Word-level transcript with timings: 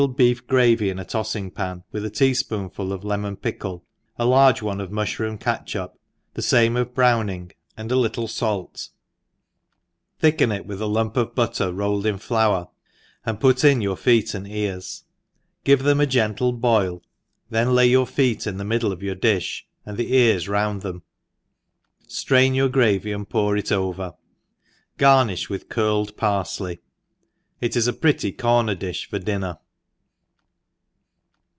beef 0.17 0.47
gravyin 0.47 0.97
atoffing* 0.99 1.51
«>an, 1.59 1.83
with 1.91 2.03
a 2.03 2.09
tea 2.09 2.31
fpoonful 2.31 2.91
of 2.91 3.03
lemon 3.03 3.35
pickle, 3.35 3.85
a 4.17 4.25
large 4.25 4.59
one 4.59 4.81
of 4.81 4.89
maihroom 4.89 5.37
catchup, 5.39 5.93
the 6.33 6.41
fame 6.41 6.75
of 6.75 6.95
browoi 6.95 7.29
ing, 7.29 7.51
and'* 7.77 7.91
a 7.91 7.95
little 7.95 8.27
fait, 8.27 8.89
thicken 10.17 10.51
it 10.51 10.65
with 10.65 10.81
a 10.81 10.87
lump 10.87 11.15
of 11.17 11.35
butter 11.35 11.71
rolled 11.71 12.07
in 12.07 12.15
iBour, 12.15 12.71
and 13.27 13.39
put 13.39 13.63
in 13.63 13.79
your 13.79 13.95
feet 13.95 14.33
and 14.33 14.47
ears, 14.47 15.03
give 15.63 15.83
them 15.83 15.99
a 15.99 16.07
gentle 16.07 16.51
boil, 16.51 16.93
and 16.95 17.01
then 17.51 17.67
layyoar 17.67 18.07
feet 18.07 18.47
in 18.47 18.57
the 18.57 18.65
middle, 18.65 18.91
of 18.91 19.01
yot^r 19.01 19.15
difli, 19.19 19.61
and 19.85 19.97
the 19.97 20.15
ears 20.15 20.47
round 20.49 20.81
them; 20.81 21.03
ftrain 22.07 22.55
your 22.55 22.69
gravy 22.69 23.11
and 23.11 23.29
pour 23.29 23.55
it 23.55 23.71
over: 23.71 24.15
Garnifli 24.97 25.47
with 25.49 25.69
curled 25.69 26.17
parflqy.— 26.17 26.77
rr 26.77 26.81
It 27.61 27.75
is 27.75 27.85
a 27.85 27.93
pretty 27.93 28.33
pprnef 28.33 28.77
difli 28.79 29.05
for 29.05 29.19
dinner 29.19 29.59